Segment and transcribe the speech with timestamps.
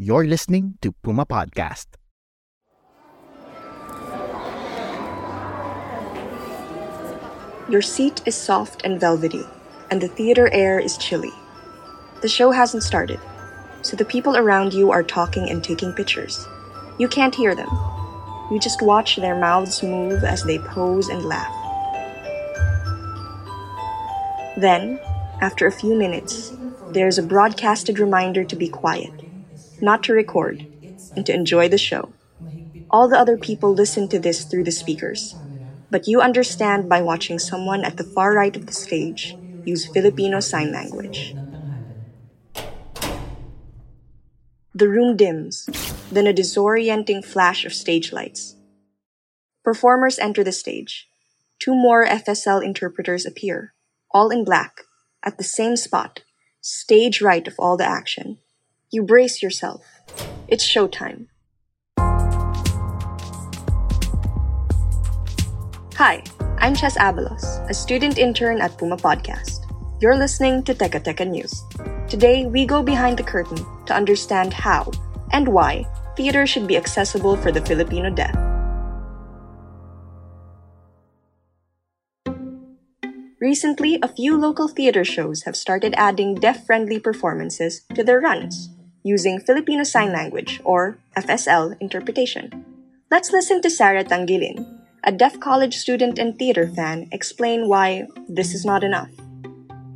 [0.00, 1.86] You're listening to Puma Podcast.
[7.68, 9.42] Your seat is soft and velvety,
[9.90, 11.32] and the theater air is chilly.
[12.22, 13.18] The show hasn't started,
[13.82, 16.46] so the people around you are talking and taking pictures.
[17.00, 17.68] You can't hear them.
[18.52, 21.52] You just watch their mouths move as they pose and laugh.
[24.56, 25.00] Then,
[25.40, 26.52] after a few minutes,
[26.92, 29.27] there's a broadcasted reminder to be quiet,
[29.80, 30.64] not to record,
[31.16, 32.14] and to enjoy the show.
[32.90, 35.36] All the other people listen to this through the speakers,
[35.90, 40.40] but you understand by watching someone at the far right of the stage use Filipino
[40.40, 41.36] Sign Language.
[44.74, 45.68] The room dims,
[46.10, 48.56] then a disorienting flash of stage lights.
[49.64, 51.08] Performers enter the stage.
[51.58, 53.74] Two more FSL interpreters appear,
[54.10, 54.82] all in black,
[55.22, 56.22] at the same spot,
[56.60, 58.38] stage right of all the action.
[58.90, 59.84] You brace yourself.
[60.48, 61.26] It's showtime.
[66.00, 66.24] Hi,
[66.56, 69.68] I'm Chess Abalos, a student intern at Puma Podcast.
[70.00, 71.52] You're listening to Teka Teka News.
[72.08, 74.90] Today, we go behind the curtain to understand how
[75.32, 75.84] and why
[76.16, 78.32] theater should be accessible for the Filipino deaf.
[83.38, 88.70] Recently, a few local theater shows have started adding deaf friendly performances to their runs
[89.02, 92.64] using Filipino Sign Language or FSL interpretation.
[93.10, 94.66] Let's listen to Sarah Tangilin,
[95.04, 99.08] a deaf college student and theater fan, explain why this is not enough.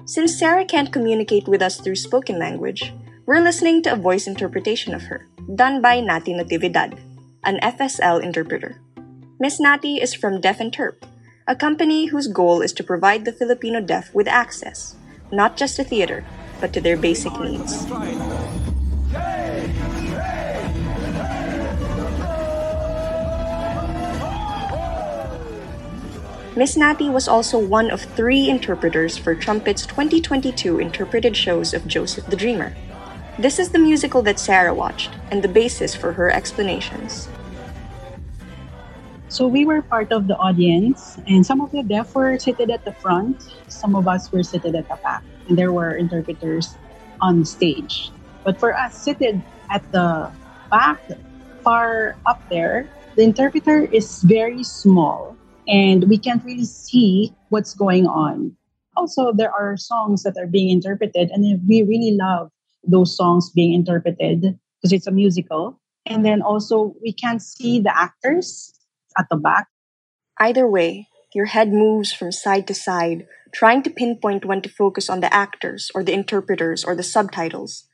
[0.06, 2.93] Since Sarah can't communicate with us through spoken language,
[3.26, 6.99] we're listening to a voice interpretation of her, done by Nati Natividad,
[7.44, 8.81] an FSL interpreter.
[9.38, 11.03] Miss Nati is from Deaf and Terp,
[11.47, 14.97] a company whose goal is to provide the Filipino deaf with access,
[15.31, 16.25] not just to theater,
[16.60, 17.87] but to their basic needs.
[26.54, 32.26] Miss Nati was also one of three interpreters for Trumpets' 2022 interpreted shows of Joseph
[32.26, 32.76] the Dreamer.
[33.38, 37.26] This is the musical that Sarah watched and the basis for her explanations.
[39.28, 42.84] So we were part of the audience, and some of the deaf were seated at
[42.84, 46.76] the front, some of us were seated at the back, and there were interpreters
[47.22, 48.12] on stage.
[48.44, 49.40] But for us, seated
[49.70, 50.30] at the
[50.70, 51.00] back,
[51.64, 55.34] far up there, the interpreter is very small,
[55.67, 58.56] and we can't really see what's going on.
[58.97, 62.50] Also, there are songs that are being interpreted, and we really love
[62.84, 65.81] those songs being interpreted because it's a musical.
[66.05, 68.75] And then also, we can't see the actors
[69.19, 69.69] at the back.
[70.39, 75.09] Either way, your head moves from side to side, trying to pinpoint when to focus
[75.09, 77.89] on the actors or the interpreters or the subtitles.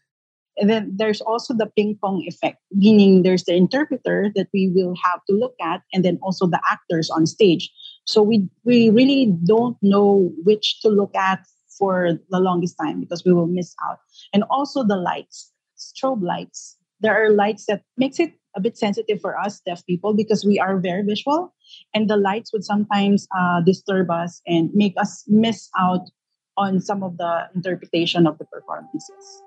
[0.61, 4.95] And then there's also the ping pong effect, meaning there's the interpreter that we will
[5.05, 7.71] have to look at, and then also the actors on stage.
[8.05, 11.45] So we, we really don't know which to look at
[11.79, 13.99] for the longest time because we will miss out.
[14.33, 16.77] And also the lights, strobe lights.
[17.01, 20.59] There are lights that makes it a bit sensitive for us deaf people because we
[20.59, 21.55] are very visual
[21.95, 26.11] and the lights would sometimes uh, disturb us and make us miss out
[26.57, 29.43] on some of the interpretation of the performances.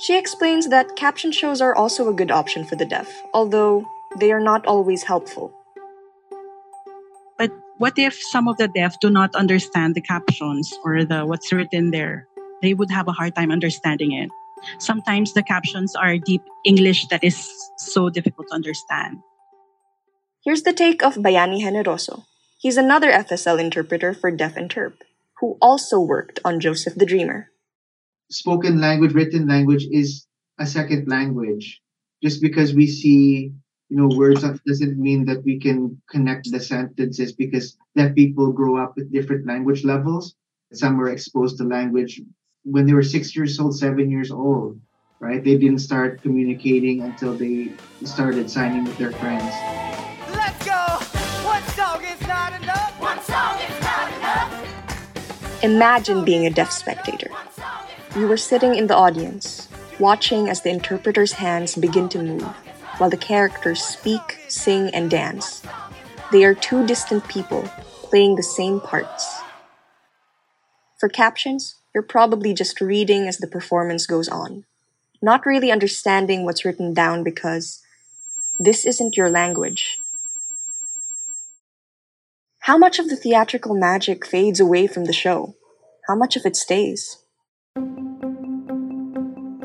[0.00, 3.84] She explains that caption shows are also a good option for the deaf, although
[4.16, 5.52] they are not always helpful.
[7.36, 11.52] But what if some of the deaf do not understand the captions or the what's
[11.52, 12.26] written there?
[12.62, 14.30] They would have a hard time understanding it.
[14.78, 17.36] Sometimes the captions are deep English that is
[17.76, 19.20] so difficult to understand.
[20.42, 22.24] Here's the take of Bayani Generoso.
[22.58, 24.94] He's another FSL interpreter for Deaf and Terp,
[25.40, 27.50] who also worked on Joseph the Dreamer.
[28.30, 30.26] Spoken language, written language is
[30.58, 31.82] a second language.
[32.22, 33.52] Just because we see,
[33.88, 38.76] you know, words doesn't mean that we can connect the sentences because deaf people grow
[38.76, 40.36] up with different language levels.
[40.72, 42.22] Some were exposed to language
[42.62, 44.78] when they were six years old, seven years old,
[45.18, 45.42] right?
[45.42, 47.72] They didn't start communicating until they
[48.04, 49.50] started signing with their friends.
[50.30, 50.78] Let's go!
[51.42, 53.00] One song is not enough!
[53.00, 55.64] One song is not enough!
[55.64, 57.29] Imagine being a deaf spectator.
[58.20, 59.66] You were sitting in the audience,
[59.98, 62.42] watching as the interpreter's hands begin to move,
[62.98, 65.62] while the characters speak, sing, and dance.
[66.30, 67.62] They are two distant people
[68.10, 69.40] playing the same parts.
[70.98, 74.66] For captions, you're probably just reading as the performance goes on,
[75.22, 77.80] not really understanding what's written down because
[78.58, 80.02] this isn't your language.
[82.58, 85.54] How much of the theatrical magic fades away from the show?
[86.06, 87.16] How much of it stays?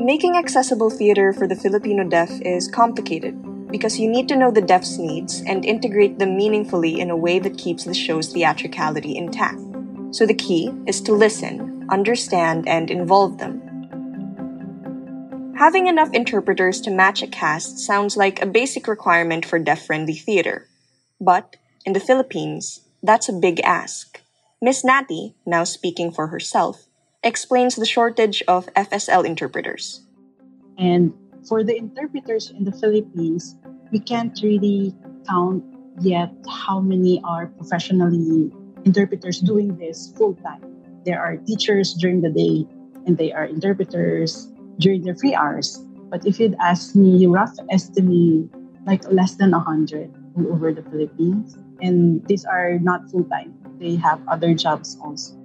[0.06, 4.62] Making accessible theater for the Filipino deaf is complicated because you need to know the
[4.62, 9.60] deaf's needs and integrate them meaningfully in a way that keeps the show's theatricality intact.
[10.12, 13.63] So the key is to listen, understand, and involve them.
[15.57, 20.13] Having enough interpreters to match a cast sounds like a basic requirement for deaf friendly
[20.13, 20.68] theater.
[21.19, 24.22] But in the Philippines, that's a big ask.
[24.62, 26.85] Miss Nati, now speaking for herself,
[27.25, 30.06] explains the shortage of FSL interpreters.
[30.77, 31.12] And
[31.50, 33.57] for the interpreters in the Philippines,
[33.92, 34.95] we can't really
[35.27, 35.63] count
[36.00, 38.54] yet how many are professionally
[38.86, 40.62] interpreters doing this full time.
[41.04, 42.69] There are teachers during the day
[43.06, 44.48] and they are interpreters
[44.80, 45.81] during their free hours.
[46.10, 48.50] But if you'd ask me, rough estimate,
[48.86, 51.57] like less than 100 all over the Philippines.
[51.81, 55.44] And these are not full time, they have other jobs also.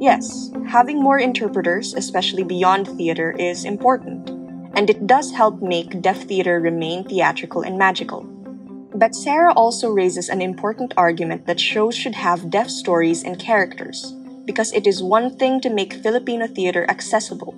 [0.00, 4.28] Yes, having more interpreters, especially beyond theater, is important,
[4.74, 8.22] and it does help make deaf theater remain theatrical and magical.
[8.94, 14.12] But Sarah also raises an important argument that shows should have deaf stories and characters,
[14.44, 17.54] because it is one thing to make Filipino theater accessible,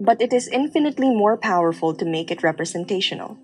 [0.00, 3.38] but it is infinitely more powerful to make it representational.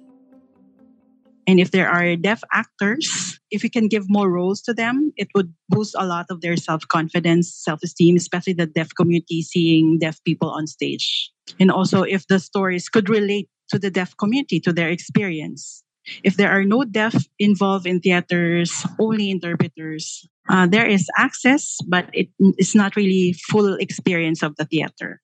[1.46, 5.28] And if there are deaf actors, if we can give more roles to them, it
[5.34, 9.98] would boost a lot of their self confidence, self esteem, especially the deaf community seeing
[9.98, 11.30] deaf people on stage.
[11.60, 15.82] And also, if the stories could relate to the deaf community, to their experience.
[16.22, 22.10] If there are no deaf involved in theaters, only interpreters, uh, there is access, but
[22.12, 25.22] it, it's not really full experience of the theater.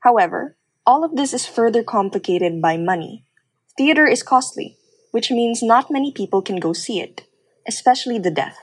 [0.00, 0.56] However,
[0.86, 3.24] all of this is further complicated by money.
[3.76, 4.76] Theater is costly,
[5.14, 7.22] which means not many people can go see it,
[7.70, 8.58] especially the deaf.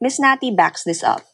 [0.00, 1.26] Miss Nati backs this up.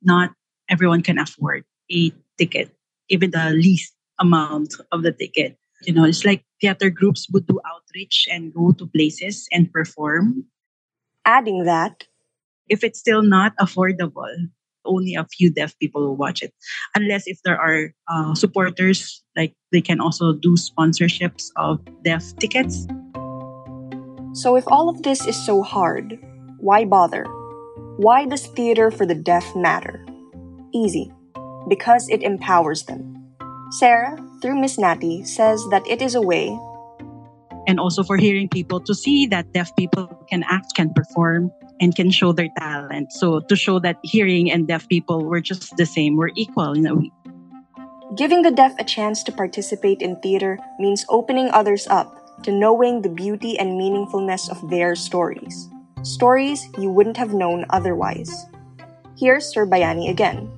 [0.00, 0.32] Not
[0.64, 2.72] everyone can afford a ticket,
[3.12, 5.60] even the least amount of the ticket.
[5.84, 10.48] You know, it's like theater groups would do outreach and go to places and perform.
[11.26, 12.08] Adding that,
[12.68, 14.32] If it's still not affordable,
[14.84, 16.54] only a few deaf people will watch it.
[16.94, 22.86] Unless if there are uh, supporters, like they can also do sponsorships of deaf tickets.
[24.36, 26.20] So if all of this is so hard,
[26.58, 27.24] why bother?
[27.96, 30.04] Why does theater for the deaf matter?
[30.74, 31.10] Easy.
[31.68, 33.16] Because it empowers them.
[33.70, 36.52] Sarah, through Miss Nati, says that it is a way
[37.66, 41.50] and also for hearing people to see that deaf people can act, can perform,
[41.80, 43.12] and can show their talent.
[43.12, 46.86] So to show that hearing and deaf people were just the same, we're equal in
[46.86, 47.10] a way.
[48.16, 53.02] Giving the deaf a chance to participate in theater means opening others up to knowing
[53.02, 55.68] the beauty and meaningfulness of their stories.
[56.02, 58.46] Stories you wouldn't have known otherwise.
[59.18, 60.50] Here's Sir Bayani again.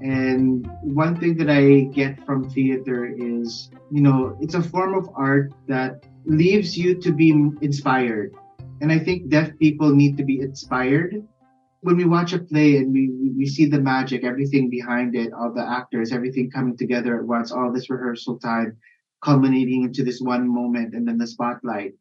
[0.00, 5.08] And one thing that I get from theater is, you know, it's a form of
[5.14, 8.34] art that leaves you to be inspired.
[8.80, 11.22] And I think deaf people need to be inspired
[11.82, 15.52] when we watch a play and we we see the magic, everything behind it, all
[15.52, 18.76] the actors, everything coming together at once, all this rehearsal time
[19.22, 21.92] culminating into this one moment and then the spotlight.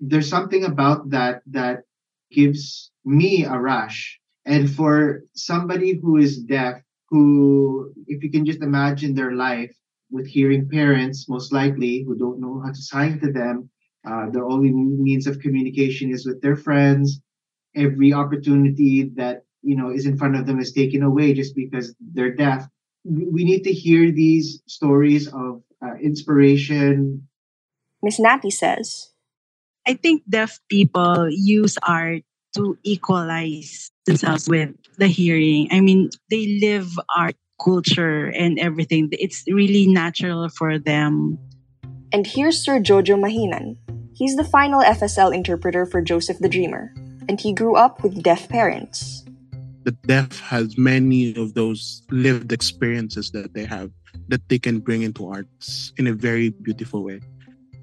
[0.00, 1.82] There's something about that that
[2.30, 4.18] gives me a rush.
[4.44, 9.74] And for somebody who is deaf, who, if you can just imagine their life
[10.10, 13.70] with hearing parents, most likely, who don't know how to sign to them,
[14.06, 17.20] uh, their only means of communication is with their friends.
[17.76, 21.94] Every opportunity that you know is in front of them is taken away just because
[22.00, 22.66] they're deaf.
[23.04, 27.28] We need to hear these stories of uh, inspiration.
[28.02, 29.10] Miss Nati says,
[29.86, 32.22] I think deaf people use art
[32.56, 35.68] to equalize themselves with the hearing.
[35.70, 39.08] I mean, they live art culture and everything.
[39.12, 41.38] It's really natural for them.
[42.12, 43.76] And here's Sir Jojo Mahinan.
[44.14, 46.92] He's the final FSL interpreter for Joseph the Dreamer,
[47.28, 49.24] and he grew up with deaf parents.
[49.84, 53.90] The deaf has many of those lived experiences that they have
[54.28, 57.20] that they can bring into arts in a very beautiful way.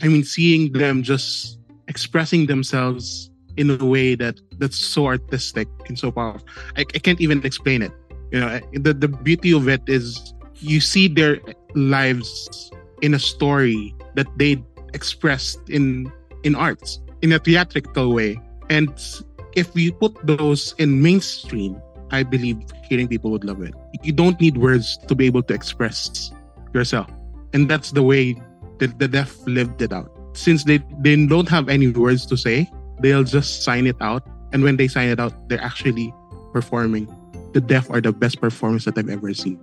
[0.01, 6.00] I mean, seeing them just expressing themselves in a way that that's so artistic and
[6.00, 6.48] so powerful.
[6.77, 7.91] I, I can't even explain it.
[8.31, 11.39] You know, the, the beauty of it is you see their
[11.75, 12.71] lives
[13.01, 16.12] in a story that they expressed in
[16.43, 18.39] in arts in a theatrical way.
[18.69, 18.89] And
[19.55, 21.81] if we put those in mainstream,
[22.12, 23.74] I believe hearing people would love it.
[24.04, 26.32] You don't need words to be able to express
[26.74, 27.10] yourself.
[27.54, 28.36] And that's the way
[28.80, 30.12] that the deaf lived it out.
[30.34, 34.28] Since they, they don't have any words to say, they'll just sign it out.
[34.54, 36.13] And when they sign it out, they're actually
[36.54, 37.08] performing.
[37.54, 39.60] The deaf are the best performers that I've ever seen.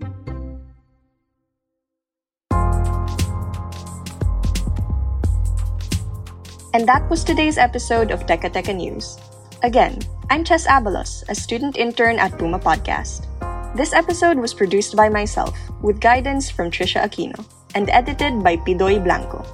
[6.75, 9.17] And that was today's episode of Teka Teka News.
[9.62, 13.30] Again, I'm Chess Abalos, a student intern at Puma Podcast.
[13.76, 17.38] This episode was produced by myself, with guidance from Trisha Aquino,
[17.76, 19.45] and edited by Pidoy Blanco.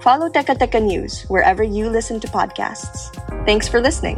[0.00, 3.12] Follow Teka Teka News wherever you listen to podcasts.
[3.44, 4.16] Thanks for listening.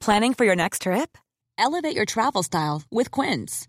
[0.00, 1.18] Planning for your next trip?
[1.58, 3.68] Elevate your travel style with Quince.